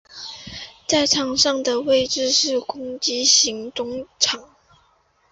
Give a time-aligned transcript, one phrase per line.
[0.87, 4.49] 在场上的位置是攻击型中场。